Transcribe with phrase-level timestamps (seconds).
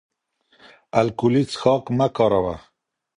[0.99, 2.55] الکولي څښاک مه کاروه